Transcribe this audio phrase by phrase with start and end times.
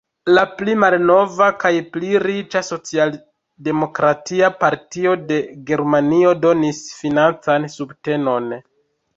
[0.35, 5.39] La pli malnova kaj pli riĉa Socialdemokratia Partio de
[5.71, 8.51] Germanio donis financan subtenon.